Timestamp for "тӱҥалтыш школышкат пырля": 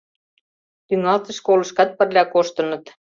0.87-2.23